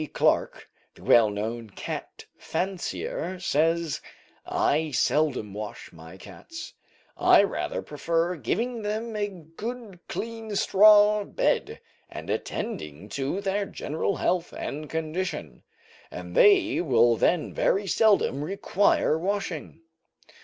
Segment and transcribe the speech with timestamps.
[0.13, 4.01] Clarke, the well known cat fancier, says:
[4.47, 6.73] "I seldom wash my cats,
[7.15, 14.15] I rather prefer giving them a good clean straw bed, and attending to their general
[14.15, 15.61] health and condition,
[16.09, 19.81] and they will then very seldom require washing.